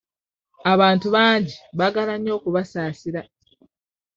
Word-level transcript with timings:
Abantu 0.73 1.07
bangi 1.15 1.55
baagaala 1.77 2.13
nnyo 2.17 2.31
okubasaasira. 2.37 3.21